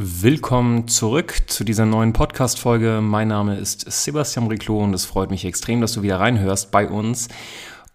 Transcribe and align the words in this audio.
Willkommen 0.00 0.86
zurück 0.86 1.34
zu 1.48 1.64
dieser 1.64 1.84
neuen 1.84 2.12
Podcast-Folge. 2.12 3.00
Mein 3.02 3.26
Name 3.26 3.56
ist 3.56 3.80
Sebastian 3.90 4.46
Riclo 4.46 4.78
und 4.78 4.94
es 4.94 5.04
freut 5.04 5.28
mich 5.28 5.44
extrem, 5.44 5.80
dass 5.80 5.94
du 5.94 6.02
wieder 6.02 6.20
reinhörst 6.20 6.70
bei 6.70 6.88
uns. 6.88 7.26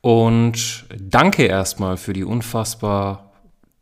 Und 0.01 0.85
danke 0.99 1.45
erstmal 1.45 1.95
für 1.95 2.11
die 2.11 2.25
unfassbar 2.25 3.31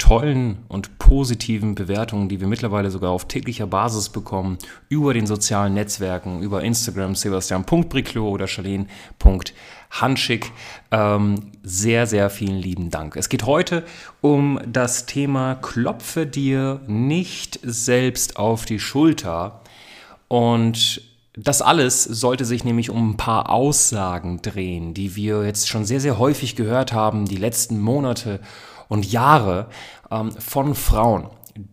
tollen 0.02 0.58
und 0.68 0.98
positiven 0.98 1.76
Bewertungen, 1.76 2.28
die 2.28 2.42
wir 2.42 2.48
mittlerweile 2.48 2.90
sogar 2.90 3.12
auf 3.12 3.28
täglicher 3.28 3.68
Basis 3.68 4.10
bekommen, 4.10 4.58
über 4.90 5.14
den 5.14 5.28
sozialen 5.28 5.76
Netzwerken, 5.76 6.42
über 6.42 6.64
Instagram, 6.64 7.14
sebastian.briclo 7.14 8.28
oder 8.28 8.48
charlene.handschick. 8.48 10.52
Ähm, 10.90 11.52
sehr, 11.62 12.08
sehr 12.08 12.32
vielen 12.32 12.58
lieben 12.58 12.90
Dank. 12.90 13.16
Es 13.16 13.30
geht 13.30 13.46
heute 13.46 13.84
um 14.22 14.60
das 14.66 15.06
Thema 15.06 15.54
Klopfe 15.54 16.26
dir 16.26 16.82
nicht 16.88 17.60
selbst 17.62 18.38
auf 18.38 18.66
die 18.66 18.80
Schulter. 18.80 19.62
Und 20.28 21.04
das 21.34 21.62
alles 21.62 22.06
sollte 22.06 22.46
sich 22.46 22.64
nämlich 22.64 22.90
um 22.90 23.12
ein 23.12 23.18
paar 23.18 23.52
Aussagen 23.52 24.42
drehen, 24.42 24.96
die 24.96 25.16
wir 25.16 25.46
jetzt 25.46 25.70
schon 25.70 25.86
sehr, 25.86 26.00
sehr 26.00 26.18
häufig 26.18 26.56
gehört 26.56 26.92
haben, 26.92 27.26
die 27.26 27.38
letzten 27.38 27.80
Monate 27.80 28.40
und 28.92 29.10
Jahre 29.10 29.68
ähm, 30.12 30.34
von 30.34 30.76
Frauen, 30.76 31.30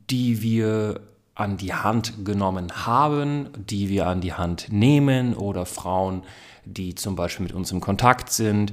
die 0.09 0.41
wir 0.41 1.01
an 1.35 1.57
die 1.57 1.75
Hand 1.75 2.25
genommen 2.25 2.87
haben, 2.87 3.49
die 3.57 3.89
wir 3.89 4.07
an 4.07 4.21
die 4.21 4.35
Hand 4.35 4.69
nehmen 4.71 5.35
oder 5.35 5.67
Frauen, 5.67 6.23
die 6.65 6.95
zum 6.95 7.17
Beispiel 7.17 7.43
mit 7.43 7.57
uns 7.57 7.73
im 7.73 7.81
Kontakt 7.81 8.31
sind. 8.31 8.73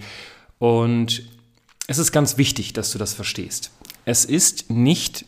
Und 0.60 1.24
es 1.88 1.98
ist 1.98 2.12
ganz 2.12 2.38
wichtig, 2.38 2.74
dass 2.74 2.92
du 2.92 3.00
das 3.00 3.16
verstehst. 3.16 3.72
Es 4.06 4.26
ist 4.26 4.70
nicht 4.70 5.26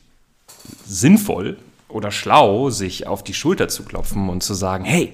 sinnvoll 0.86 1.58
oder 1.90 2.12
schlau, 2.12 2.70
sich 2.70 3.08
auf 3.08 3.24
die 3.24 3.34
Schulter 3.34 3.68
zu 3.68 3.82
klopfen 3.82 4.30
und 4.30 4.44
zu 4.44 4.54
sagen, 4.54 4.86
hey, 4.86 5.12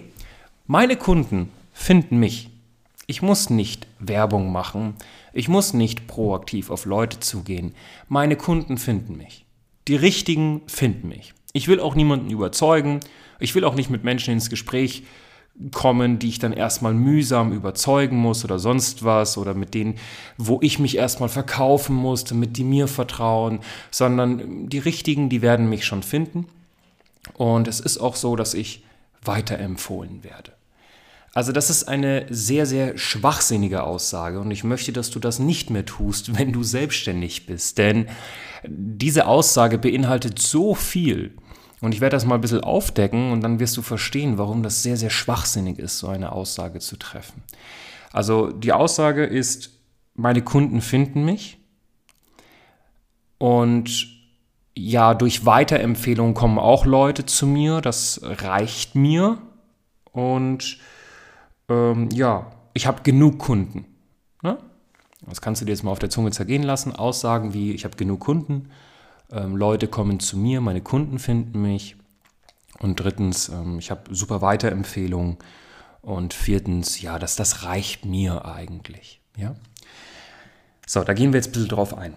meine 0.67 0.97
Kunden 0.97 1.51
finden 1.71 2.19
mich. 2.19 2.49
Ich 3.05 3.21
muss 3.21 3.49
nicht 3.49 3.87
Werbung 3.99 4.51
machen, 4.51 4.95
ich 5.33 5.49
muss 5.49 5.73
nicht 5.73 6.07
proaktiv 6.07 6.69
auf 6.69 6.85
Leute 6.85 7.19
zugehen. 7.19 7.73
Meine 8.07 8.37
Kunden 8.37 8.77
finden 8.77 9.17
mich. 9.17 9.45
Die 9.87 9.95
Richtigen 9.95 10.61
finden 10.67 11.09
mich. 11.09 11.33
Ich 11.51 11.67
will 11.67 11.79
auch 11.79 11.95
niemanden 11.95 12.29
überzeugen, 12.29 13.01
ich 13.39 13.53
will 13.55 13.65
auch 13.65 13.75
nicht 13.75 13.89
mit 13.89 14.03
Menschen 14.03 14.33
ins 14.33 14.49
Gespräch 14.49 15.03
kommen, 15.71 16.17
die 16.17 16.29
ich 16.29 16.39
dann 16.39 16.53
erstmal 16.53 16.93
mühsam 16.93 17.51
überzeugen 17.51 18.17
muss 18.17 18.43
oder 18.43 18.57
sonst 18.57 19.03
was 19.03 19.37
oder 19.37 19.53
mit 19.53 19.73
denen, 19.73 19.95
wo 20.37 20.59
ich 20.61 20.79
mich 20.79 20.97
erstmal 20.97 21.29
verkaufen 21.29 21.95
muss, 21.95 22.23
damit 22.23 22.57
die 22.57 22.63
mir 22.63 22.87
vertrauen, 22.87 23.59
sondern 23.91 24.69
die 24.69 24.79
Richtigen, 24.79 25.29
die 25.29 25.41
werden 25.41 25.69
mich 25.69 25.85
schon 25.85 26.03
finden. 26.03 26.47
Und 27.33 27.67
es 27.67 27.79
ist 27.79 27.97
auch 27.97 28.15
so, 28.15 28.35
dass 28.35 28.53
ich 28.53 28.83
weiterempfohlen 29.23 30.23
werde. 30.23 30.53
Also 31.34 31.52
das 31.52 31.70
ist 31.72 31.86
eine 31.86 32.28
sehr, 32.30 32.66
sehr 32.67 32.98
schwachsinnige 32.98 33.84
Aussage 33.84 34.39
und 34.39 34.52
ich 34.52 34.64
möchte, 34.64 34.94
dass 34.94 35.09
du 35.09 35.20
das 35.20 35.39
nicht 35.39 35.72
mehr 35.72 35.86
tust, 35.86 36.38
wenn 36.38 36.53
du 36.53 36.64
selbstständig 36.64 37.48
bist. 37.48 37.78
Denn 37.80 38.08
diese 38.67 39.26
Aussage 39.26 39.78
beinhaltet 39.78 40.39
so 40.39 40.76
viel. 40.76 41.36
Und 41.82 41.93
ich 41.93 42.02
werde 42.02 42.16
das 42.16 42.26
mal 42.26 42.36
ein 42.36 42.42
bisschen 42.42 42.64
aufdecken 42.64 43.32
und 43.32 43.42
dann 43.42 43.60
wirst 43.60 43.76
du 43.76 43.82
verstehen, 43.82 44.38
warum 44.38 44.64
das 44.64 44.83
sehr, 44.83 44.95
sehr 44.95 45.10
schwachsinnig 45.10 45.80
ist, 45.80 45.99
so 45.99 46.08
eine 46.08 46.32
Aussage 46.32 46.80
zu 46.80 46.98
treffen. 46.98 47.43
Also 48.14 48.52
die 48.52 48.72
Aussage 48.72 49.26
ist, 49.26 49.72
meine 50.14 50.43
Kunden 50.43 50.80
finden 50.80 51.26
mich 51.26 51.58
und 53.38 54.08
ja, 54.76 55.14
durch 55.14 55.45
Weiterempfehlungen 55.45 56.33
kommen 56.33 56.58
auch 56.58 56.86
Leute 56.86 57.26
zu 57.26 57.45
mir, 57.45 57.82
das 57.82 58.22
reicht 58.23 58.95
mir 58.95 59.39
und 60.11 60.77
ähm, 61.69 62.09
ja, 62.11 62.51
ich 62.73 62.87
habe 62.87 63.03
genug 63.03 63.39
Kunden. 63.39 63.85
Ne? 64.41 64.57
Das 65.27 65.41
kannst 65.41 65.61
du 65.61 65.65
dir 65.65 65.71
jetzt 65.71 65.83
mal 65.83 65.91
auf 65.91 65.99
der 65.99 66.09
Zunge 66.09 66.31
zergehen 66.31 66.63
lassen. 66.63 66.95
Aussagen 66.95 67.53
wie, 67.53 67.71
ich 67.73 67.85
habe 67.85 67.95
genug 67.95 68.21
Kunden, 68.21 68.69
ähm, 69.31 69.55
Leute 69.55 69.87
kommen 69.87 70.19
zu 70.19 70.37
mir, 70.37 70.61
meine 70.61 70.81
Kunden 70.81 71.19
finden 71.19 71.61
mich. 71.61 71.95
Und 72.79 72.99
drittens, 72.99 73.49
ähm, 73.49 73.79
ich 73.79 73.91
habe 73.91 74.13
super 74.13 74.41
Weiterempfehlungen. 74.41 75.37
Und 76.01 76.33
viertens, 76.33 77.01
ja, 77.01 77.17
das, 77.17 77.37
das 77.37 77.63
reicht 77.63 78.03
mir 78.03 78.43
eigentlich. 78.43 79.21
Ja? 79.37 79.55
So, 80.85 81.03
da 81.03 81.13
gehen 81.13 81.31
wir 81.31 81.37
jetzt 81.37 81.47
ein 81.47 81.53
bisschen 81.53 81.69
drauf 81.69 81.97
ein. 81.97 82.15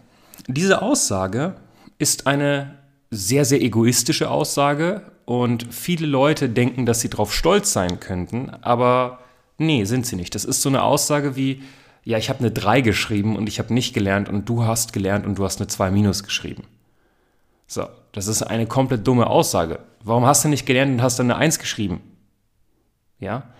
Diese 0.48 0.82
Aussage 0.82 1.54
ist 1.98 2.26
eine 2.26 2.78
sehr, 3.10 3.44
sehr 3.44 3.62
egoistische 3.62 4.28
Aussage 4.28 5.12
und 5.24 5.72
viele 5.72 6.06
Leute 6.06 6.48
denken, 6.48 6.84
dass 6.84 7.00
sie 7.00 7.08
darauf 7.08 7.32
stolz 7.32 7.72
sein 7.72 8.00
könnten, 8.00 8.50
aber 8.50 9.20
Nee, 9.58 9.84
sind 9.84 10.06
sie 10.06 10.16
nicht. 10.16 10.34
Das 10.34 10.44
ist 10.44 10.62
so 10.62 10.68
eine 10.68 10.82
Aussage 10.82 11.36
wie, 11.36 11.62
ja, 12.04 12.18
ich 12.18 12.28
habe 12.28 12.40
eine 12.40 12.50
3 12.50 12.82
geschrieben 12.82 13.36
und 13.36 13.48
ich 13.48 13.58
habe 13.58 13.72
nicht 13.72 13.94
gelernt 13.94 14.28
und 14.28 14.48
du 14.48 14.64
hast 14.64 14.92
gelernt 14.92 15.26
und 15.26 15.38
du 15.38 15.44
hast 15.44 15.60
eine 15.60 15.66
2 15.66 15.90
minus 15.90 16.22
geschrieben. 16.22 16.64
So, 17.66 17.88
das 18.12 18.26
ist 18.26 18.42
eine 18.42 18.66
komplett 18.66 19.06
dumme 19.06 19.26
Aussage. 19.26 19.80
Warum 20.04 20.24
hast 20.24 20.44
du 20.44 20.48
nicht 20.48 20.66
gelernt 20.66 20.92
und 20.92 21.02
hast 21.02 21.18
dann 21.18 21.30
eine 21.30 21.40
1 21.40 21.58
geschrieben? 21.58 22.00
Ja? 23.18 23.50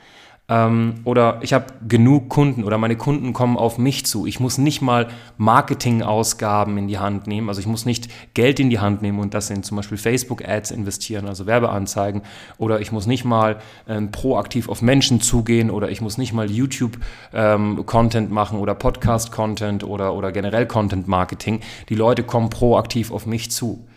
Ähm, 0.49 0.95
oder 1.05 1.41
ich 1.43 1.53
habe 1.53 1.67
genug 1.89 2.29
Kunden 2.29 2.63
oder 2.63 2.79
meine 2.79 2.97
Kunden 2.97 3.33
kommen 3.33 3.57
auf 3.57 3.79
mich 3.79 4.07
zu. 4.07 4.27
Ich 4.27 4.39
muss 4.39 4.59
nicht 4.59 4.81
mal 4.81 5.09
Marketingausgaben 5.39 6.79
in 6.79 6.87
die 6.87 6.99
Hand 6.99 7.27
nehmen. 7.27 7.49
Also 7.49 7.61
ich 7.61 7.67
muss 7.67 7.85
nicht 7.85 8.09
Geld 8.35 8.61
in 8.61 8.71
die 8.71 8.79
Hand 8.79 9.03
nehmen 9.03 9.19
und 9.19 9.35
das 9.35 9.51
in 9.51 9.65
zum 9.65 9.77
Beispiel 9.77 9.99
Facebook-Ads 9.99 10.71
investieren, 10.71 11.27
also 11.27 11.47
Werbeanzeigen. 11.47 12.23
Oder 12.59 12.81
ich 12.81 12.93
muss 12.93 13.07
nicht 13.07 13.25
mal 13.25 13.59
ähm, 13.89 14.13
proaktiv 14.13 14.69
auf 14.69 14.83
Menschen 14.83 15.21
zugehen 15.21 15.69
oder 15.71 15.91
ich 15.91 16.01
muss 16.01 16.17
nicht 16.17 16.33
mal 16.33 16.49
YouTube-Content 16.49 18.29
ähm, 18.29 18.35
machen 18.35 18.61
oder 18.61 18.77
Podcast-Content 18.77 19.83
oder, 19.83 20.15
oder 20.15 20.31
generell 20.31 20.67
Content-Marketing. 20.67 21.61
Die 21.89 21.97
Leute 21.97 22.23
kommen 22.23 22.51
proaktiv 22.51 23.11
auf 23.11 23.27
mich 23.27 23.51
zu. 23.51 23.89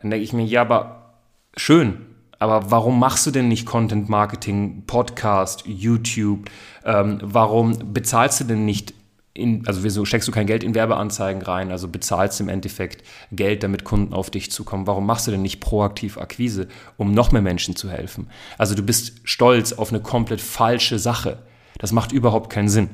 Dann 0.00 0.10
denke 0.10 0.24
ich 0.24 0.32
mir, 0.32 0.44
ja, 0.44 0.62
aber 0.62 1.14
schön, 1.56 2.13
aber 2.38 2.70
warum 2.70 2.98
machst 2.98 3.26
du 3.26 3.30
denn 3.30 3.48
nicht 3.48 3.66
Content 3.66 4.08
Marketing, 4.08 4.84
Podcast, 4.86 5.64
YouTube? 5.66 6.50
Ähm, 6.84 7.18
warum 7.22 7.92
bezahlst 7.92 8.40
du 8.40 8.44
denn 8.44 8.64
nicht 8.64 8.94
in, 9.34 9.66
also 9.66 9.82
wieso 9.82 10.04
steckst 10.04 10.28
du 10.28 10.32
kein 10.32 10.46
Geld 10.46 10.62
in 10.62 10.76
Werbeanzeigen 10.76 11.42
rein, 11.42 11.72
also 11.72 11.88
bezahlst 11.88 12.40
im 12.40 12.48
Endeffekt 12.48 13.02
Geld, 13.32 13.64
damit 13.64 13.84
Kunden 13.84 14.14
auf 14.14 14.30
dich 14.30 14.52
zukommen. 14.52 14.86
Warum 14.86 15.06
machst 15.06 15.26
du 15.26 15.32
denn 15.32 15.42
nicht 15.42 15.60
proaktiv 15.60 16.18
Akquise, 16.18 16.68
um 16.96 17.12
noch 17.12 17.32
mehr 17.32 17.42
Menschen 17.42 17.74
zu 17.74 17.90
helfen? 17.90 18.28
Also 18.58 18.76
du 18.76 18.82
bist 18.82 19.20
stolz 19.24 19.72
auf 19.72 19.90
eine 19.90 20.00
komplett 20.00 20.40
falsche 20.40 21.00
Sache. 21.00 21.38
Das 21.78 21.90
macht 21.90 22.12
überhaupt 22.12 22.48
keinen 22.48 22.68
Sinn. 22.68 22.90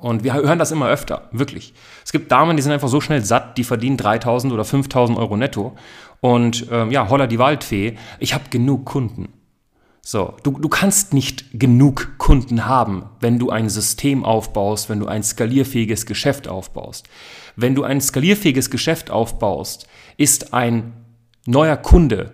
Und 0.00 0.24
wir 0.24 0.34
hören 0.34 0.58
das 0.58 0.72
immer 0.72 0.88
öfter, 0.88 1.28
wirklich. 1.32 1.74
Es 2.04 2.12
gibt 2.12 2.30
Damen, 2.32 2.56
die 2.56 2.62
sind 2.62 2.72
einfach 2.72 2.88
so 2.88 3.00
schnell 3.00 3.24
satt, 3.24 3.56
die 3.58 3.64
verdienen 3.64 3.96
3000 3.96 4.52
oder 4.52 4.64
5000 4.64 5.18
Euro 5.18 5.36
netto. 5.36 5.76
Und 6.20 6.66
ähm, 6.70 6.90
ja, 6.90 7.08
holla 7.08 7.26
die 7.26 7.38
Waldfee, 7.38 7.96
ich 8.18 8.34
habe 8.34 8.44
genug 8.50 8.86
Kunden. 8.86 9.28
So, 10.06 10.34
du, 10.42 10.58
du 10.58 10.68
kannst 10.68 11.14
nicht 11.14 11.58
genug 11.58 12.18
Kunden 12.18 12.66
haben, 12.66 13.06
wenn 13.20 13.38
du 13.38 13.48
ein 13.48 13.70
System 13.70 14.22
aufbaust, 14.22 14.90
wenn 14.90 15.00
du 15.00 15.06
ein 15.06 15.22
skalierfähiges 15.22 16.04
Geschäft 16.04 16.46
aufbaust. 16.46 17.08
Wenn 17.56 17.74
du 17.74 17.84
ein 17.84 18.02
skalierfähiges 18.02 18.70
Geschäft 18.70 19.10
aufbaust, 19.10 19.86
ist 20.18 20.52
ein 20.52 20.92
neuer 21.46 21.78
Kunde 21.78 22.32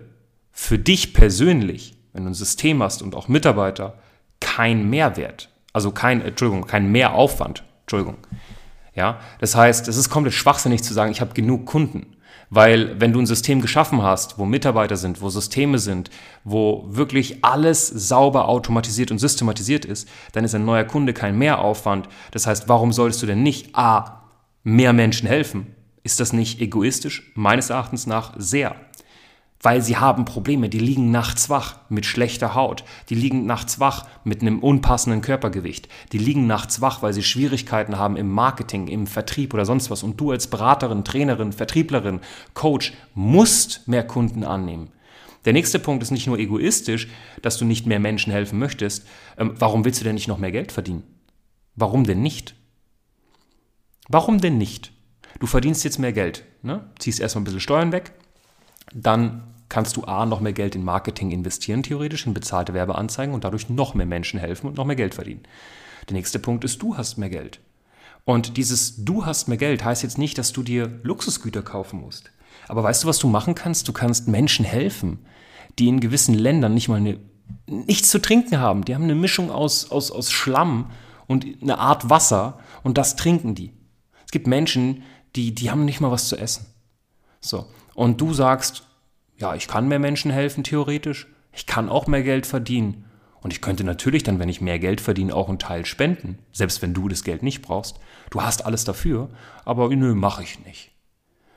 für 0.51 0.77
dich 0.77 1.13
persönlich, 1.13 1.95
wenn 2.11 2.25
du 2.25 2.31
ein 2.31 2.35
System 2.35 2.83
hast 2.83 3.01
und 3.01 3.15
auch 3.15 3.29
Mitarbeiter, 3.29 3.97
kein 4.41 4.89
Mehrwert. 4.89 5.50
Also 5.73 5.91
kein, 5.91 6.21
Entschuldigung, 6.21 6.65
kein 6.67 6.91
Mehraufwand. 6.91 7.63
Entschuldigung. 7.81 8.17
Ja, 8.93 9.19
das 9.39 9.55
heißt, 9.55 9.87
es 9.87 9.97
ist 9.97 10.09
komplett 10.09 10.33
schwachsinnig 10.33 10.83
zu 10.83 10.93
sagen, 10.93 11.11
ich 11.11 11.21
habe 11.21 11.33
genug 11.33 11.65
Kunden. 11.65 12.17
Weil 12.53 12.99
wenn 12.99 13.13
du 13.13 13.19
ein 13.19 13.25
System 13.25 13.61
geschaffen 13.61 14.03
hast, 14.03 14.37
wo 14.37 14.43
Mitarbeiter 14.43 14.97
sind, 14.97 15.21
wo 15.21 15.29
Systeme 15.29 15.79
sind, 15.79 16.09
wo 16.43 16.83
wirklich 16.89 17.45
alles 17.45 17.87
sauber 17.87 18.49
automatisiert 18.49 19.09
und 19.09 19.19
systematisiert 19.19 19.85
ist, 19.85 20.09
dann 20.33 20.43
ist 20.43 20.53
ein 20.53 20.65
neuer 20.65 20.83
Kunde 20.83 21.13
kein 21.13 21.37
Mehraufwand. 21.37 22.09
Das 22.31 22.47
heißt, 22.47 22.67
warum 22.67 22.91
solltest 22.91 23.21
du 23.21 23.25
denn 23.25 23.41
nicht 23.41 23.73
A, 23.73 24.23
mehr 24.63 24.91
Menschen 24.91 25.29
helfen? 25.29 25.73
Ist 26.03 26.19
das 26.19 26.33
nicht 26.33 26.59
egoistisch? 26.59 27.31
Meines 27.35 27.69
Erachtens 27.69 28.05
nach 28.05 28.33
sehr. 28.37 28.75
Weil 29.61 29.81
sie 29.81 29.97
haben 29.97 30.25
Probleme. 30.25 30.69
Die 30.69 30.79
liegen 30.79 31.11
nachts 31.11 31.49
wach 31.49 31.77
mit 31.89 32.05
schlechter 32.05 32.55
Haut. 32.55 32.83
Die 33.09 33.15
liegen 33.15 33.45
nachts 33.45 33.79
wach 33.79 34.07
mit 34.23 34.41
einem 34.41 34.59
unpassenden 34.59 35.21
Körpergewicht. 35.21 35.87
Die 36.11 36.17
liegen 36.17 36.47
nachts 36.47 36.81
wach, 36.81 37.01
weil 37.01 37.13
sie 37.13 37.23
Schwierigkeiten 37.23 37.97
haben 37.97 38.17
im 38.17 38.29
Marketing, 38.29 38.87
im 38.87 39.07
Vertrieb 39.07 39.53
oder 39.53 39.65
sonst 39.65 39.91
was. 39.91 40.03
Und 40.03 40.19
du 40.19 40.31
als 40.31 40.47
Beraterin, 40.47 41.03
Trainerin, 41.03 41.53
Vertrieblerin, 41.53 42.21
Coach 42.53 42.93
musst 43.13 43.87
mehr 43.87 44.05
Kunden 44.05 44.43
annehmen. 44.43 44.89
Der 45.45 45.53
nächste 45.53 45.79
Punkt 45.79 46.03
ist 46.03 46.11
nicht 46.11 46.27
nur 46.27 46.37
egoistisch, 46.37 47.07
dass 47.41 47.57
du 47.57 47.65
nicht 47.65 47.87
mehr 47.87 47.99
Menschen 47.99 48.31
helfen 48.31 48.59
möchtest. 48.59 49.07
Ähm, 49.37 49.53
warum 49.57 49.85
willst 49.85 49.99
du 49.99 50.03
denn 50.03 50.15
nicht 50.15 50.27
noch 50.27 50.37
mehr 50.37 50.51
Geld 50.51 50.71
verdienen? 50.71 51.03
Warum 51.75 52.03
denn 52.03 52.21
nicht? 52.21 52.55
Warum 54.07 54.39
denn 54.39 54.57
nicht? 54.57 54.91
Du 55.39 55.47
verdienst 55.47 55.83
jetzt 55.83 55.97
mehr 55.97 56.13
Geld, 56.13 56.43
ne? 56.61 56.89
ziehst 56.99 57.19
erstmal 57.19 57.41
ein 57.41 57.45
bisschen 57.45 57.61
Steuern 57.61 57.91
weg, 57.91 58.11
dann 58.93 59.43
kannst 59.69 59.95
du 59.95 60.03
A, 60.03 60.25
noch 60.25 60.41
mehr 60.41 60.53
Geld 60.53 60.75
in 60.75 60.83
Marketing 60.83 61.31
investieren, 61.31 61.83
theoretisch 61.83 62.27
in 62.27 62.33
bezahlte 62.33 62.73
Werbeanzeigen 62.73 63.33
und 63.33 63.43
dadurch 63.43 63.69
noch 63.69 63.93
mehr 63.93 64.05
Menschen 64.05 64.39
helfen 64.39 64.67
und 64.67 64.77
noch 64.77 64.85
mehr 64.85 64.97
Geld 64.97 65.13
verdienen. 65.13 65.43
Der 66.09 66.15
nächste 66.15 66.39
Punkt 66.39 66.63
ist, 66.65 66.81
du 66.81 66.97
hast 66.97 67.17
mehr 67.17 67.29
Geld. 67.29 67.59
Und 68.25 68.57
dieses 68.57 69.03
Du 69.03 69.25
hast 69.25 69.47
mehr 69.47 69.57
Geld 69.57 69.83
heißt 69.83 70.03
jetzt 70.03 70.17
nicht, 70.17 70.37
dass 70.37 70.51
du 70.51 70.61
dir 70.61 70.99
Luxusgüter 71.03 71.63
kaufen 71.63 72.01
musst. 72.01 72.31
Aber 72.67 72.83
weißt 72.83 73.03
du, 73.03 73.07
was 73.07 73.17
du 73.17 73.27
machen 73.27 73.55
kannst? 73.55 73.87
Du 73.87 73.93
kannst 73.93 74.27
Menschen 74.27 74.65
helfen, 74.65 75.25
die 75.79 75.87
in 75.87 75.99
gewissen 75.99 76.35
Ländern 76.35 76.73
nicht 76.73 76.89
mal 76.89 76.97
eine, 76.97 77.19
nichts 77.67 78.09
zu 78.09 78.19
trinken 78.19 78.59
haben. 78.59 78.85
Die 78.85 78.93
haben 78.93 79.03
eine 79.03 79.15
Mischung 79.15 79.49
aus, 79.49 79.89
aus, 79.89 80.11
aus 80.11 80.31
Schlamm 80.31 80.91
und 81.27 81.45
eine 81.61 81.79
Art 81.79 82.09
Wasser 82.09 82.59
und 82.83 82.97
das 82.97 83.15
trinken 83.15 83.55
die. 83.55 83.71
Es 84.25 84.31
gibt 84.31 84.47
Menschen, 84.47 85.03
die, 85.35 85.55
die 85.55 85.71
haben 85.71 85.85
nicht 85.85 86.01
mal 86.01 86.11
was 86.11 86.27
zu 86.27 86.37
essen. 86.37 86.65
So. 87.39 87.65
Und 87.93 88.21
du 88.21 88.33
sagst, 88.33 88.83
ja, 89.37 89.55
ich 89.55 89.67
kann 89.67 89.87
mehr 89.87 89.99
Menschen 89.99 90.31
helfen, 90.31 90.63
theoretisch. 90.63 91.27
Ich 91.51 91.65
kann 91.65 91.89
auch 91.89 92.07
mehr 92.07 92.23
Geld 92.23 92.45
verdienen. 92.45 93.05
Und 93.41 93.51
ich 93.51 93.61
könnte 93.61 93.83
natürlich 93.83 94.23
dann, 94.23 94.39
wenn 94.39 94.49
ich 94.49 94.61
mehr 94.61 94.79
Geld 94.79 95.01
verdiene, 95.01 95.35
auch 95.35 95.49
einen 95.49 95.59
Teil 95.59 95.85
spenden. 95.85 96.37
Selbst 96.51 96.81
wenn 96.81 96.93
du 96.93 97.07
das 97.07 97.23
Geld 97.23 97.41
nicht 97.41 97.61
brauchst. 97.61 97.99
Du 98.29 98.41
hast 98.41 98.65
alles 98.65 98.83
dafür. 98.83 99.29
Aber 99.65 99.89
nö, 99.89 100.13
mache 100.13 100.43
ich 100.43 100.63
nicht. 100.63 100.91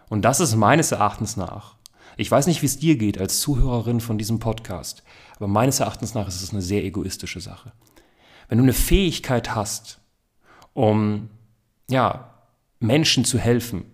Und 0.08 0.22
das 0.22 0.40
ist 0.40 0.56
meines 0.56 0.92
Erachtens 0.92 1.36
nach. 1.36 1.76
Ich 2.16 2.30
weiß 2.30 2.46
nicht, 2.46 2.62
wie 2.62 2.66
es 2.66 2.78
dir 2.78 2.96
geht 2.96 3.18
als 3.18 3.40
Zuhörerin 3.40 4.00
von 4.00 4.18
diesem 4.18 4.38
Podcast. 4.38 5.02
Aber 5.36 5.48
meines 5.48 5.80
Erachtens 5.80 6.14
nach 6.14 6.28
ist 6.28 6.42
es 6.42 6.52
eine 6.52 6.62
sehr 6.62 6.84
egoistische 6.84 7.40
Sache. 7.40 7.72
Wenn 8.48 8.58
du 8.58 8.64
eine 8.64 8.72
Fähigkeit 8.72 9.54
hast, 9.54 10.00
um, 10.72 11.28
ja, 11.90 12.30
Menschen 12.78 13.24
zu 13.24 13.38
helfen, 13.38 13.84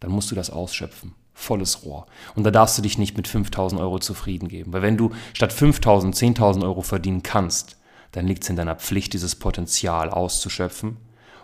dann 0.00 0.10
musst 0.10 0.30
du 0.30 0.34
das 0.34 0.50
ausschöpfen 0.50 1.14
volles 1.38 1.84
Rohr. 1.84 2.06
Und 2.34 2.44
da 2.44 2.50
darfst 2.50 2.76
du 2.76 2.82
dich 2.82 2.98
nicht 2.98 3.16
mit 3.16 3.28
5000 3.28 3.80
Euro 3.80 4.00
zufrieden 4.00 4.48
geben. 4.48 4.72
Weil 4.72 4.82
wenn 4.82 4.96
du 4.96 5.12
statt 5.32 5.52
5000 5.52 6.14
10.000 6.14 6.64
Euro 6.64 6.82
verdienen 6.82 7.22
kannst, 7.22 7.76
dann 8.12 8.26
liegt 8.26 8.42
es 8.42 8.50
in 8.50 8.56
deiner 8.56 8.74
Pflicht, 8.74 9.12
dieses 9.12 9.36
Potenzial 9.36 10.10
auszuschöpfen. 10.10 10.96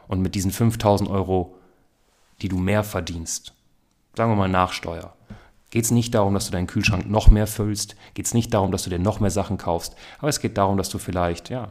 Und 0.08 0.20
mit 0.20 0.34
diesen 0.34 0.50
5000 0.50 1.08
Euro, 1.08 1.54
die 2.42 2.48
du 2.48 2.58
mehr 2.58 2.82
verdienst, 2.82 3.54
sagen 4.16 4.32
wir 4.32 4.36
mal 4.36 4.48
nach 4.48 4.72
Steuer, 4.72 5.14
geht 5.70 5.84
es 5.84 5.92
nicht 5.92 6.12
darum, 6.14 6.34
dass 6.34 6.46
du 6.46 6.52
deinen 6.52 6.66
Kühlschrank 6.66 7.08
noch 7.08 7.30
mehr 7.30 7.46
füllst, 7.46 7.94
geht 8.14 8.26
es 8.26 8.34
nicht 8.34 8.52
darum, 8.52 8.72
dass 8.72 8.84
du 8.84 8.90
dir 8.90 8.98
noch 8.98 9.20
mehr 9.20 9.30
Sachen 9.30 9.58
kaufst, 9.58 9.94
aber 10.18 10.28
es 10.28 10.40
geht 10.40 10.58
darum, 10.58 10.76
dass 10.76 10.88
du 10.88 10.98
vielleicht, 10.98 11.50
ja, 11.50 11.70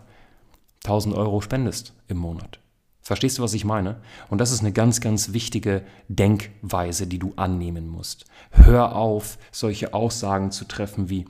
1000 0.85 1.15
Euro 1.15 1.41
spendest 1.41 1.93
im 2.07 2.17
Monat. 2.17 2.59
Verstehst 3.03 3.37
du, 3.37 3.43
was 3.43 3.53
ich 3.53 3.65
meine? 3.65 4.01
Und 4.29 4.39
das 4.39 4.51
ist 4.51 4.61
eine 4.61 4.71
ganz, 4.71 5.01
ganz 5.01 5.33
wichtige 5.33 5.83
Denkweise, 6.07 7.05
die 7.05 7.19
du 7.19 7.33
annehmen 7.35 7.87
musst. 7.87 8.25
Hör 8.51 8.95
auf, 8.95 9.37
solche 9.51 9.93
Aussagen 9.93 10.51
zu 10.51 10.63
treffen 10.63 11.09
wie, 11.09 11.25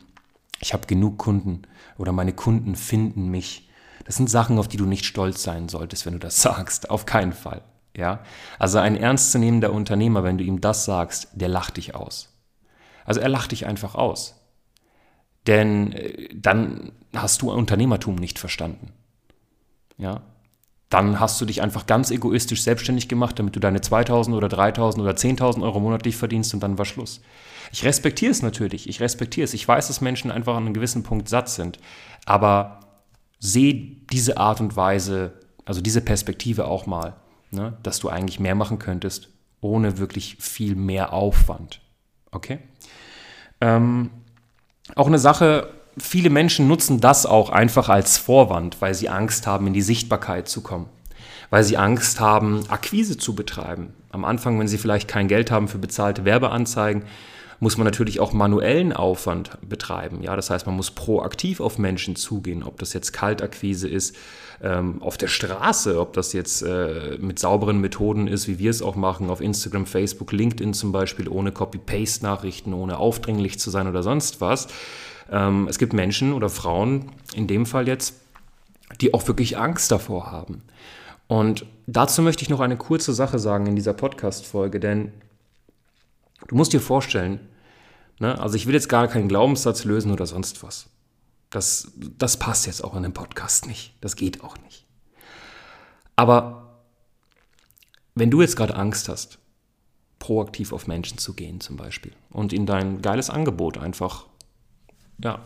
ich 0.61 0.73
habe 0.73 0.85
genug 0.85 1.17
Kunden 1.17 1.63
oder 1.97 2.11
meine 2.11 2.33
Kunden 2.33 2.75
finden 2.75 3.29
mich. 3.29 3.69
Das 4.05 4.15
sind 4.15 4.29
Sachen, 4.29 4.59
auf 4.59 4.67
die 4.67 4.77
du 4.77 4.85
nicht 4.85 5.05
stolz 5.05 5.41
sein 5.41 5.67
solltest, 5.67 6.05
wenn 6.05 6.13
du 6.13 6.19
das 6.19 6.41
sagst. 6.43 6.91
Auf 6.91 7.07
keinen 7.07 7.33
Fall. 7.33 7.63
Ja? 7.97 8.23
Also 8.59 8.77
ein 8.77 8.95
ernstzunehmender 8.95 9.73
Unternehmer, 9.73 10.23
wenn 10.23 10.37
du 10.37 10.43
ihm 10.43 10.61
das 10.61 10.85
sagst, 10.85 11.29
der 11.33 11.47
lacht 11.47 11.77
dich 11.77 11.95
aus. 11.95 12.29
Also 13.03 13.19
er 13.19 13.29
lacht 13.29 13.51
dich 13.51 13.65
einfach 13.65 13.95
aus. 13.95 14.39
Denn 15.47 15.91
äh, 15.93 16.29
dann 16.35 16.91
hast 17.15 17.41
du 17.41 17.51
Unternehmertum 17.51 18.13
nicht 18.13 18.37
verstanden. 18.37 18.93
Ja? 19.97 20.21
Dann 20.93 21.19
hast 21.19 21.41
du 21.41 21.45
dich 21.45 21.63
einfach 21.63 21.87
ganz 21.87 22.11
egoistisch 22.11 22.61
selbstständig 22.61 23.09
gemacht, 23.09 23.39
damit 23.39 23.55
du 23.55 23.59
deine 23.59 23.81
2000 23.81 24.37
oder 24.37 24.47
3000 24.47 25.03
oder 25.03 25.13
10.000 25.13 25.63
Euro 25.63 25.79
monatlich 25.79 26.15
verdienst 26.15 26.53
und 26.53 26.61
dann 26.61 26.77
war 26.77 26.85
Schluss. 26.85 27.21
Ich 27.71 27.83
respektiere 27.83 28.31
es 28.31 28.43
natürlich, 28.43 28.87
ich 28.87 28.99
respektiere 29.01 29.45
es. 29.45 29.55
Ich 29.55 29.67
weiß, 29.67 29.87
dass 29.87 30.01
Menschen 30.01 30.29
einfach 30.29 30.55
an 30.55 30.65
einem 30.65 30.75
gewissen 30.75 31.01
Punkt 31.01 31.27
satt 31.27 31.49
sind, 31.49 31.79
aber 32.25 32.81
sehe 33.39 33.73
diese 34.11 34.37
Art 34.37 34.61
und 34.61 34.75
Weise, 34.75 35.33
also 35.65 35.81
diese 35.81 36.01
Perspektive 36.01 36.65
auch 36.65 36.85
mal, 36.85 37.15
ne, 37.49 37.75
dass 37.81 37.97
du 37.97 38.09
eigentlich 38.09 38.39
mehr 38.39 38.55
machen 38.55 38.77
könntest, 38.77 39.29
ohne 39.61 39.97
wirklich 39.97 40.37
viel 40.39 40.75
mehr 40.75 41.11
Aufwand. 41.11 41.81
Okay? 42.31 42.59
Ähm, 43.61 44.11
auch 44.95 45.07
eine 45.07 45.19
Sache, 45.19 45.73
viele 45.97 46.29
Menschen 46.29 46.67
nutzen 46.67 46.99
das 46.99 47.25
auch 47.25 47.49
einfach 47.49 47.89
als 47.89 48.17
Vorwand, 48.17 48.77
weil 48.81 48.93
sie 48.93 49.09
Angst 49.09 49.47
haben, 49.47 49.67
in 49.67 49.73
die 49.73 49.81
Sichtbarkeit 49.81 50.47
zu 50.47 50.61
kommen. 50.61 50.89
Weil 51.49 51.63
sie 51.63 51.77
Angst 51.77 52.19
haben, 52.19 52.63
Akquise 52.69 53.17
zu 53.17 53.35
betreiben. 53.35 53.93
Am 54.09 54.25
Anfang, 54.25 54.59
wenn 54.59 54.67
sie 54.67 54.77
vielleicht 54.77 55.07
kein 55.07 55.27
Geld 55.27 55.51
haben 55.51 55.67
für 55.67 55.77
bezahlte 55.77 56.25
Werbeanzeigen, 56.25 57.03
muss 57.59 57.77
man 57.77 57.85
natürlich 57.85 58.19
auch 58.19 58.33
manuellen 58.33 58.93
Aufwand 58.93 59.57
betreiben. 59.67 60.21
Ja, 60.21 60.35
das 60.35 60.49
heißt, 60.49 60.65
man 60.65 60.75
muss 60.75 60.91
proaktiv 60.91 61.59
auf 61.59 61.77
Menschen 61.77 62.15
zugehen, 62.15 62.63
ob 62.63 62.79
das 62.79 62.93
jetzt 62.93 63.13
Kaltakquise 63.13 63.87
ist, 63.87 64.15
ähm, 64.61 65.01
auf 65.01 65.17
der 65.17 65.27
Straße, 65.27 65.99
ob 65.99 66.13
das 66.13 66.33
jetzt 66.33 66.61
äh, 66.61 67.17
mit 67.19 67.39
sauberen 67.39 67.79
Methoden 67.79 68.27
ist, 68.27 68.47
wie 68.47 68.59
wir 68.59 68.69
es 68.69 68.81
auch 68.81 68.95
machen, 68.95 69.29
auf 69.29 69.41
Instagram, 69.41 69.85
Facebook, 69.85 70.31
LinkedIn 70.31 70.73
zum 70.73 70.91
Beispiel, 70.91 71.27
ohne 71.27 71.51
Copy-Paste-Nachrichten, 71.51 72.73
ohne 72.73 72.97
aufdringlich 72.97 73.59
zu 73.59 73.69
sein 73.69 73.87
oder 73.87 74.03
sonst 74.03 74.41
was. 74.41 74.67
Ähm, 75.31 75.67
es 75.69 75.79
gibt 75.79 75.93
Menschen 75.93 76.33
oder 76.33 76.49
Frauen, 76.49 77.11
in 77.35 77.47
dem 77.47 77.65
Fall 77.65 77.87
jetzt, 77.87 78.15
die 79.01 79.13
auch 79.13 79.27
wirklich 79.27 79.57
Angst 79.57 79.91
davor 79.91 80.31
haben. 80.31 80.61
Und 81.27 81.65
dazu 81.87 82.21
möchte 82.21 82.43
ich 82.43 82.49
noch 82.49 82.59
eine 82.59 82.77
kurze 82.77 83.13
Sache 83.13 83.39
sagen 83.39 83.65
in 83.65 83.75
dieser 83.75 83.93
Podcast-Folge, 83.93 84.79
denn 84.79 85.11
du 86.47 86.55
musst 86.55 86.73
dir 86.73 86.81
vorstellen, 86.81 87.39
ne, 88.19 88.39
also 88.39 88.55
ich 88.55 88.65
will 88.65 88.73
jetzt 88.73 88.89
gar 88.89 89.07
keinen 89.07 89.27
Glaubenssatz 89.27 89.83
lösen 89.83 90.11
oder 90.11 90.25
sonst 90.25 90.63
was. 90.63 90.89
Das, 91.49 91.91
das 92.17 92.37
passt 92.37 92.65
jetzt 92.65 92.83
auch 92.83 92.95
in 92.95 93.03
dem 93.03 93.13
Podcast 93.13 93.67
nicht. 93.67 93.93
Das 94.01 94.15
geht 94.15 94.43
auch 94.43 94.57
nicht. 94.59 94.85
Aber 96.15 96.79
wenn 98.15 98.31
du 98.31 98.41
jetzt 98.41 98.55
gerade 98.55 98.75
Angst 98.75 99.09
hast, 99.09 99.39
proaktiv 100.19 100.71
auf 100.71 100.87
Menschen 100.87 101.17
zu 101.17 101.33
gehen 101.33 101.59
zum 101.59 101.75
Beispiel 101.75 102.13
und 102.29 102.53
ihnen 102.53 102.65
dein 102.65 103.01
geiles 103.01 103.29
Angebot 103.29 103.77
einfach 103.77 104.27
ja, 105.21 105.43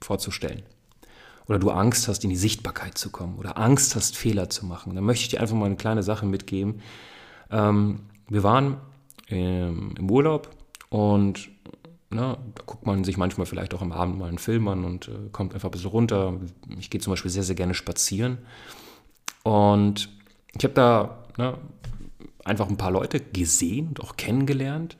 vorzustellen. 0.00 0.62
Oder 1.48 1.58
du 1.58 1.70
Angst 1.70 2.08
hast, 2.08 2.24
in 2.24 2.30
die 2.30 2.36
Sichtbarkeit 2.36 2.98
zu 2.98 3.10
kommen 3.10 3.36
oder 3.36 3.56
Angst 3.58 3.94
hast, 3.94 4.16
Fehler 4.16 4.48
zu 4.50 4.66
machen. 4.66 4.94
Dann 4.94 5.04
möchte 5.04 5.22
ich 5.22 5.28
dir 5.28 5.40
einfach 5.40 5.54
mal 5.54 5.66
eine 5.66 5.76
kleine 5.76 6.02
Sache 6.02 6.26
mitgeben. 6.26 6.80
Ähm, 7.50 8.00
wir 8.28 8.42
waren 8.42 8.78
ähm, 9.28 9.94
im 9.98 10.10
Urlaub 10.10 10.50
und 10.88 11.48
na, 12.08 12.38
da 12.54 12.62
guckt 12.64 12.86
man 12.86 13.02
sich 13.02 13.16
manchmal 13.16 13.46
vielleicht 13.46 13.74
auch 13.74 13.82
am 13.82 13.92
Abend 13.92 14.18
mal 14.18 14.28
einen 14.28 14.38
Film 14.38 14.68
an 14.68 14.84
und 14.84 15.08
äh, 15.08 15.28
kommt 15.32 15.54
einfach 15.54 15.68
ein 15.68 15.72
bisschen 15.72 15.90
runter. 15.90 16.40
Ich 16.78 16.88
gehe 16.88 17.00
zum 17.00 17.12
Beispiel 17.12 17.32
sehr, 17.32 17.42
sehr 17.42 17.56
gerne 17.56 17.74
spazieren. 17.74 18.38
Und 19.42 20.08
ich 20.56 20.62
habe 20.62 20.74
da 20.74 21.24
na, 21.36 21.58
einfach 22.44 22.68
ein 22.68 22.76
paar 22.76 22.92
Leute 22.92 23.18
gesehen 23.20 23.88
und 23.88 24.00
auch 24.00 24.16
kennengelernt 24.16 24.96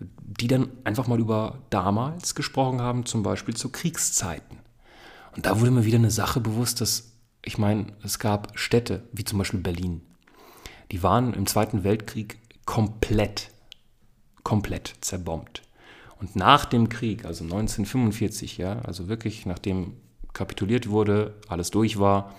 die 0.00 0.46
dann 0.46 0.70
einfach 0.84 1.06
mal 1.06 1.20
über 1.20 1.58
damals 1.70 2.34
gesprochen 2.34 2.80
haben, 2.80 3.04
zum 3.04 3.22
Beispiel 3.22 3.54
zu 3.54 3.70
Kriegszeiten. 3.70 4.58
Und 5.36 5.46
da 5.46 5.60
wurde 5.60 5.70
mir 5.70 5.84
wieder 5.84 5.98
eine 5.98 6.10
Sache 6.10 6.40
bewusst, 6.40 6.80
dass, 6.80 7.12
ich 7.44 7.58
meine, 7.58 7.86
es 8.02 8.18
gab 8.18 8.58
Städte, 8.58 9.08
wie 9.12 9.24
zum 9.24 9.38
Beispiel 9.38 9.60
Berlin, 9.60 10.02
die 10.90 11.02
waren 11.02 11.34
im 11.34 11.46
Zweiten 11.46 11.84
Weltkrieg 11.84 12.38
komplett, 12.64 13.50
komplett 14.50 14.96
zerbombt. 15.00 15.62
Und 16.18 16.34
nach 16.34 16.64
dem 16.64 16.88
Krieg, 16.88 17.24
also 17.24 17.44
1945, 17.44 18.58
ja, 18.58 18.80
also 18.80 19.08
wirklich 19.08 19.46
nachdem 19.46 19.92
kapituliert 20.32 20.90
wurde, 20.90 21.34
alles 21.46 21.70
durch 21.70 22.00
war, 22.00 22.34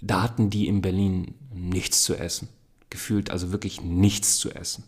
da 0.00 0.22
hatten 0.22 0.48
die 0.48 0.68
in 0.68 0.80
Berlin 0.80 1.34
nichts 1.52 2.04
zu 2.04 2.14
essen. 2.14 2.46
Gefühlt 2.88 3.32
also 3.32 3.50
wirklich 3.50 3.82
nichts 3.82 4.36
zu 4.36 4.52
essen. 4.52 4.84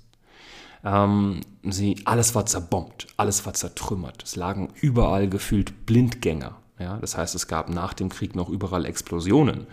Ähm, 0.84 1.40
sie, 1.64 2.00
alles 2.04 2.36
war 2.36 2.46
zerbombt, 2.46 3.08
alles 3.16 3.44
war 3.44 3.54
zertrümmert. 3.54 4.22
Es 4.22 4.36
lagen 4.36 4.68
überall 4.80 5.28
gefühlt 5.28 5.84
Blindgänger. 5.84 6.54
Ja? 6.78 6.98
Das 6.98 7.16
heißt, 7.16 7.34
es 7.34 7.48
gab 7.48 7.70
nach 7.70 7.92
dem 7.92 8.08
Krieg 8.08 8.36
noch 8.36 8.48
überall 8.48 8.84
Explosionen 8.84 9.66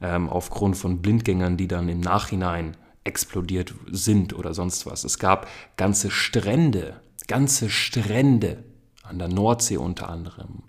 ähm, 0.00 0.28
aufgrund 0.28 0.76
von 0.76 1.02
Blindgängern, 1.02 1.56
die 1.56 1.66
dann 1.66 1.88
im 1.88 1.98
Nachhinein 1.98 2.76
explodiert 3.04 3.74
sind 3.90 4.32
oder 4.32 4.54
sonst 4.54 4.86
was. 4.86 5.04
Es 5.04 5.18
gab 5.18 5.48
ganze 5.76 6.10
Strände, 6.10 7.00
ganze 7.26 7.70
Strände 7.70 8.64
an 9.02 9.18
der 9.18 9.28
Nordsee 9.28 9.76
unter 9.76 10.08
anderem 10.08 10.62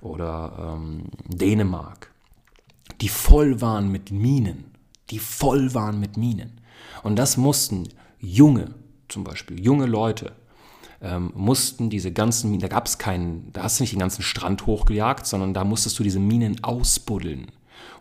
oder 0.00 0.76
ähm, 0.76 1.04
Dänemark, 1.26 2.10
die 3.00 3.08
voll 3.08 3.60
waren 3.60 3.90
mit 3.90 4.10
Minen, 4.10 4.72
die 5.10 5.18
voll 5.18 5.74
waren 5.74 6.00
mit 6.00 6.16
Minen. 6.16 6.60
Und 7.02 7.16
das 7.16 7.36
mussten 7.36 7.88
junge, 8.18 8.74
zum 9.08 9.24
Beispiel 9.24 9.62
junge 9.62 9.86
Leute, 9.86 10.32
ähm, 11.02 11.32
mussten 11.34 11.90
diese 11.90 12.12
ganzen 12.12 12.50
Minen, 12.50 12.62
da 12.62 12.68
gab 12.68 12.86
es 12.86 12.98
keinen, 12.98 13.52
da 13.52 13.64
hast 13.64 13.78
du 13.78 13.82
nicht 13.82 13.92
den 13.92 14.00
ganzen 14.00 14.22
Strand 14.22 14.66
hochgejagt, 14.66 15.26
sondern 15.26 15.52
da 15.52 15.64
musstest 15.64 15.98
du 15.98 16.02
diese 16.02 16.20
Minen 16.20 16.62
ausbuddeln. 16.64 17.52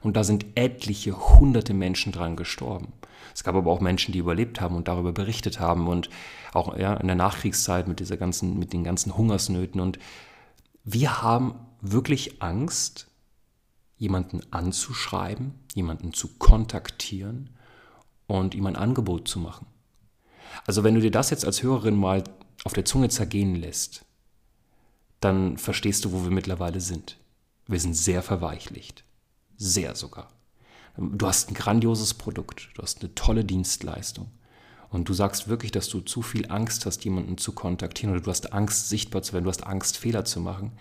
Und 0.02 0.16
da 0.16 0.24
sind 0.24 0.46
etliche 0.56 1.18
hunderte 1.40 1.74
Menschen 1.74 2.12
dran 2.12 2.36
gestorben. 2.36 2.94
Es 3.34 3.44
gab 3.44 3.56
aber 3.56 3.72
auch 3.72 3.82
Menschen, 3.82 4.12
die 4.12 4.20
überlebt 4.20 4.62
haben 4.62 4.76
und 4.76 4.88
darüber 4.88 5.12
berichtet 5.12 5.60
haben 5.60 5.88
und 5.88 6.10
auch 6.54 6.78
ja, 6.78 6.94
in 6.96 7.08
der 7.08 7.16
Nachkriegszeit 7.16 7.88
mit 7.88 8.00
dieser 8.00 8.18
ganzen, 8.18 8.58
mit 8.58 8.72
den 8.72 8.84
ganzen 8.84 9.18
Hungersnöten. 9.18 9.82
Und 9.82 10.00
wir 10.84 11.22
haben 11.22 11.56
wirklich 11.82 12.42
Angst, 12.42 13.08
jemanden 13.98 14.42
anzuschreiben, 14.52 15.54
jemanden 15.74 16.14
zu 16.14 16.38
kontaktieren 16.38 17.50
und 18.28 18.56
ihm 18.56 18.66
ein 18.68 18.76
Angebot 18.76 19.28
zu 19.28 19.40
machen. 19.40 19.68
Also 20.66 20.84
wenn 20.84 20.96
du 20.96 21.02
dir 21.02 21.12
das 21.12 21.30
jetzt 21.30 21.46
als 21.46 21.64
Hörerin 21.64 21.96
mal 21.96 22.24
auf 22.64 22.74
der 22.74 22.86
Zunge 22.86 23.10
zergehen 23.10 23.56
lässt, 23.56 24.06
dann 25.20 25.58
verstehst 25.58 26.06
du, 26.06 26.12
wo 26.12 26.24
wir 26.24 26.32
mittlerweile 26.32 26.82
sind. 26.82 27.18
Wir 27.68 27.80
sind 27.80 27.96
sehr 27.96 28.22
verweichlicht. 28.22 29.04
Sehr 29.58 29.96
sogar. 29.96 30.30
Du 30.98 31.28
hast 31.28 31.50
ein 31.50 31.56
grandioses 31.56 32.14
Produkt, 32.14 32.70
du 32.76 32.82
hast 32.82 33.02
eine 33.02 33.14
tolle 33.16 33.44
Dienstleistung. 33.44 34.32
Und 34.90 35.10
du 35.10 35.14
sagst 35.14 35.50
wirklich, 35.50 35.72
dass 35.72 35.90
du 35.90 36.00
zu 36.00 36.22
viel 36.22 36.50
Angst 36.50 36.86
hast, 36.86 37.04
jemanden 37.04 37.38
zu 37.38 37.52
kontaktieren 37.52 38.14
oder 38.14 38.22
du 38.22 38.32
hast 38.32 38.54
Angst, 38.54 38.88
sichtbar 38.88 39.24
zu 39.24 39.34
werden, 39.34 39.44
du 39.44 39.50
hast 39.50 39.66
Angst, 39.66 39.98
Fehler 39.98 40.24
zu 40.24 40.40
machen. 40.40 40.72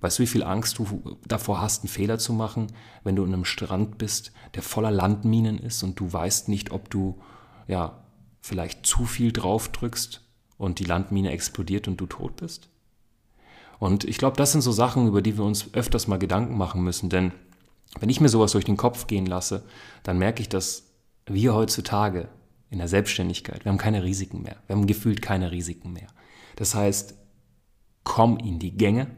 Weißt 0.00 0.18
du, 0.18 0.22
wie 0.22 0.28
viel 0.28 0.42
Angst 0.42 0.78
du 0.78 1.18
davor 1.26 1.60
hast, 1.60 1.82
einen 1.82 1.90
Fehler 1.90 2.18
zu 2.18 2.32
machen, 2.32 2.68
wenn 3.04 3.16
du 3.16 3.24
in 3.24 3.34
einem 3.34 3.44
Strand 3.44 3.98
bist, 3.98 4.32
der 4.54 4.62
voller 4.62 4.90
Landminen 4.90 5.58
ist 5.58 5.82
und 5.82 6.00
du 6.00 6.10
weißt 6.10 6.48
nicht, 6.48 6.70
ob 6.70 6.88
du 6.88 7.20
ja 7.68 8.02
vielleicht 8.40 8.86
zu 8.86 9.04
viel 9.04 9.30
drauf 9.30 9.68
drückst 9.68 10.22
und 10.56 10.78
die 10.78 10.84
Landmine 10.84 11.30
explodiert 11.30 11.86
und 11.86 11.98
du 11.98 12.06
tot 12.06 12.36
bist? 12.36 12.70
Und 13.78 14.04
ich 14.04 14.16
glaube, 14.16 14.38
das 14.38 14.52
sind 14.52 14.62
so 14.62 14.72
Sachen, 14.72 15.06
über 15.06 15.20
die 15.20 15.36
wir 15.36 15.44
uns 15.44 15.74
öfters 15.74 16.06
mal 16.06 16.18
Gedanken 16.18 16.56
machen 16.56 16.82
müssen, 16.82 17.10
denn 17.10 17.32
wenn 17.98 18.08
ich 18.08 18.20
mir 18.20 18.28
sowas 18.28 18.52
durch 18.52 18.64
den 18.64 18.76
Kopf 18.76 19.06
gehen 19.06 19.26
lasse, 19.26 19.64
dann 20.02 20.18
merke 20.18 20.42
ich, 20.42 20.48
dass 20.48 20.84
wir 21.26 21.54
heutzutage 21.54 22.28
in 22.70 22.78
der 22.78 22.88
Selbstständigkeit, 22.88 23.64
wir 23.64 23.70
haben 23.70 23.78
keine 23.78 24.04
Risiken 24.04 24.42
mehr. 24.42 24.56
Wir 24.66 24.76
haben 24.76 24.86
gefühlt 24.86 25.22
keine 25.22 25.50
Risiken 25.50 25.92
mehr. 25.92 26.06
Das 26.54 26.74
heißt, 26.74 27.14
komm 28.04 28.38
in 28.38 28.58
die 28.60 28.76
Gänge, 28.76 29.08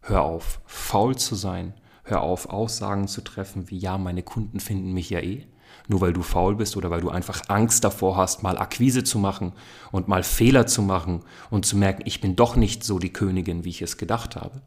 hör 0.00 0.22
auf, 0.22 0.60
faul 0.66 1.16
zu 1.16 1.36
sein, 1.36 1.74
hör 2.02 2.22
auf, 2.22 2.48
Aussagen 2.48 3.06
zu 3.06 3.20
treffen 3.20 3.70
wie, 3.70 3.78
ja, 3.78 3.98
meine 3.98 4.22
Kunden 4.22 4.58
finden 4.58 4.92
mich 4.92 5.10
ja 5.10 5.20
eh, 5.20 5.46
nur 5.88 6.00
weil 6.00 6.12
du 6.12 6.22
faul 6.22 6.56
bist 6.56 6.76
oder 6.76 6.90
weil 6.90 7.00
du 7.00 7.10
einfach 7.10 7.42
Angst 7.48 7.84
davor 7.84 8.16
hast, 8.16 8.42
mal 8.42 8.58
Akquise 8.58 9.04
zu 9.04 9.18
machen 9.18 9.52
und 9.92 10.08
mal 10.08 10.24
Fehler 10.24 10.66
zu 10.66 10.82
machen 10.82 11.22
und 11.50 11.66
zu 11.66 11.76
merken, 11.76 12.02
ich 12.04 12.20
bin 12.20 12.34
doch 12.34 12.56
nicht 12.56 12.82
so 12.82 12.98
die 12.98 13.12
Königin, 13.12 13.64
wie 13.64 13.70
ich 13.70 13.82
es 13.82 13.96
gedacht 13.96 14.34
habe 14.34 14.60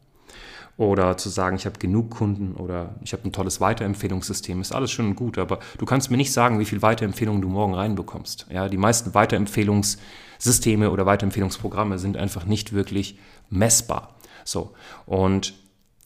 oder 0.80 1.18
zu 1.18 1.28
sagen, 1.28 1.56
ich 1.56 1.66
habe 1.66 1.78
genug 1.78 2.08
Kunden 2.08 2.54
oder 2.54 2.94
ich 3.02 3.12
habe 3.12 3.28
ein 3.28 3.32
tolles 3.32 3.60
Weiterempfehlungssystem, 3.60 4.62
ist 4.62 4.72
alles 4.72 4.90
schön 4.90 5.08
und 5.08 5.14
gut, 5.14 5.36
aber 5.36 5.58
du 5.76 5.84
kannst 5.84 6.10
mir 6.10 6.16
nicht 6.16 6.32
sagen, 6.32 6.58
wie 6.58 6.64
viel 6.64 6.80
Weiterempfehlungen 6.80 7.42
du 7.42 7.50
morgen 7.50 7.74
reinbekommst. 7.74 8.46
Ja, 8.50 8.66
die 8.66 8.78
meisten 8.78 9.12
Weiterempfehlungssysteme 9.12 10.90
oder 10.90 11.04
Weiterempfehlungsprogramme 11.04 11.98
sind 11.98 12.16
einfach 12.16 12.46
nicht 12.46 12.72
wirklich 12.72 13.18
messbar. 13.50 14.14
So, 14.46 14.72
und 15.04 15.52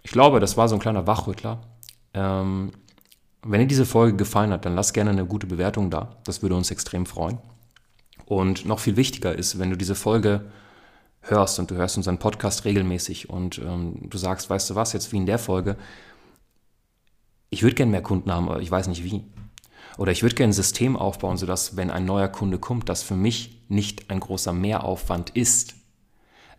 ich 0.03 0.11
glaube, 0.11 0.41
das 0.41 0.57
war 0.57 0.69
so 0.69 0.75
ein 0.75 0.81
kleiner 0.81 1.07
Wachrüttler. 1.07 1.61
Ähm, 2.13 2.73
wenn 3.45 3.61
dir 3.61 3.69
diese 3.69 3.87
Folge 3.87 4.17
gefallen 4.17 4.51
hat, 4.51 4.65
dann 4.65 4.75
lass 4.75 4.93
gerne 4.93 5.11
eine 5.11 5.25
gute 5.25 5.47
Bewertung 5.47 5.89
da. 5.91 6.17
Das 6.25 6.43
würde 6.43 6.57
uns 6.57 6.73
extrem 6.73 7.07
freuen. 7.07 7.39
Und 8.27 8.67
noch 8.67 8.81
viel 8.81 8.97
wichtiger 8.97 9.39
ist, 9.39 9.61
wenn 9.61 9.71
du 9.71 9.77
diese 9.77 9.95
Folge 9.95 10.47
hörst 11.25 11.59
und 11.59 11.71
du 11.71 11.75
hörst 11.75 11.97
unseren 11.97 12.19
Podcast 12.19 12.65
regelmäßig 12.65 13.31
und 13.31 13.59
ähm, 13.59 14.09
du 14.11 14.19
sagst, 14.19 14.49
weißt 14.51 14.71
du 14.71 14.75
was, 14.75 14.93
jetzt 14.93 15.13
wie 15.13 15.17
in 15.17 15.27
der 15.27 15.39
Folge, 15.39 15.77
ich 17.51 17.63
würde 17.63 17.77
gerne 17.77 17.93
mehr 17.93 18.03
Kunden 18.03 18.33
haben, 18.33 18.49
aber 18.49 18.61
ich 18.61 18.71
weiß 18.71 18.89
nicht 18.89 19.05
wie. 19.05 19.25
Oder 19.97 20.13
ich 20.13 20.23
würde 20.23 20.35
gerne 20.35 20.51
ein 20.51 20.55
System 20.55 20.97
aufbauen, 20.97 21.37
sodass, 21.37 21.77
wenn 21.77 21.91
ein 21.91 22.05
neuer 22.05 22.29
Kunde 22.29 22.59
kommt, 22.59 22.89
das 22.89 23.03
für 23.03 23.15
mich 23.15 23.63
nicht 23.69 24.11
ein 24.11 24.21
großer 24.21 24.53
Mehraufwand 24.53 25.31
ist, 25.31 25.75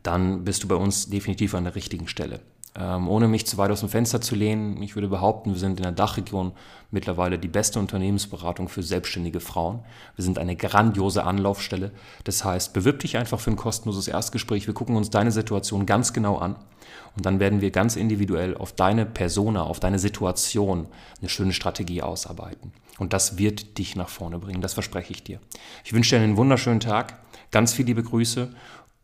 dann 0.03 0.43
bist 0.45 0.63
du 0.63 0.67
bei 0.67 0.75
uns 0.75 1.10
definitiv 1.10 1.53
an 1.53 1.65
der 1.65 1.75
richtigen 1.75 2.07
Stelle. 2.07 2.39
Ähm, 2.77 3.08
ohne 3.08 3.29
mich 3.29 3.48
zu 3.48 3.58
weit 3.58 3.72
aus 3.72 3.79
dem 3.79 3.89
Fenster 3.89 4.20
zu 4.20 4.36
lehnen, 4.36 4.82
ich 4.82 4.96
würde 4.96 5.08
behaupten, 5.08 5.51
wir 5.51 5.60
sind 5.60 5.79
in 5.79 5.84
der 5.84 5.94
Dachregion 5.94 6.51
mittlerweile 6.91 7.39
die 7.39 7.48
beste 7.48 7.79
Unternehmensberatung 7.79 8.67
für 8.67 8.84
selbstständige 8.84 9.39
Frauen. 9.39 9.79
Wir 10.15 10.24
sind 10.24 10.38
eine 10.38 10.58
grandiose 10.58 11.24
Anlaufstelle. 11.24 11.91
Das 12.25 12.44
heißt, 12.44 12.74
bewirb 12.74 13.00
dich 13.00 13.17
einfach 13.17 13.39
für 13.39 13.51
ein 13.51 13.55
kostenloses 13.55 14.10
Erstgespräch. 14.10 14.67
Wir 14.67 14.74
gucken 14.74 14.98
uns 14.98 15.10
deine 15.10 15.32
Situation 15.32 15.86
ganz 15.86 16.12
genau 16.12 16.38
an 16.38 16.58
und 17.15 17.25
dann 17.25 17.39
werden 17.39 17.62
wir 17.62 17.72
ganz 17.72 17.96
individuell 17.96 18.58
auf 18.58 18.74
deine 18.74 19.05
Persona, 19.05 19.63
auf 19.63 19.79
deine 19.79 20.00
Situation 20.00 20.88
eine 21.20 21.29
schöne 21.29 21.53
Strategie 21.53 22.01
ausarbeiten. 22.01 22.74
Und 22.98 23.13
das 23.13 23.38
wird 23.38 23.77
dich 23.77 23.96
nach 23.96 24.10
vorne 24.10 24.39
bringen, 24.39 24.62
das 24.62 24.74
verspreche 24.74 25.12
ich 25.12 25.24
dir. 25.24 25.39
Ich 25.84 25.94
wünsche 25.94 26.15
dir 26.15 26.22
einen 26.22 26.38
wunderschönen 26.38 26.79
Tag, 26.79 27.20
ganz 27.51 27.74
viele 27.74 27.88
liebe 27.88 28.03
Grüße 28.03 28.53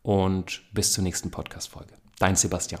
und 0.02 0.62
bis 0.72 0.92
zur 0.92 1.04
nächsten 1.04 1.30
Podcast-Folge. 1.30 1.94
Dein 2.18 2.36
Sebastian. 2.36 2.80